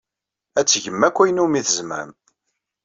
Ad 0.59 0.65
tgem 0.67 1.01
akk 1.07 1.17
ayen 1.23 1.43
umi 1.43 1.61
tzemrem. 1.67 2.11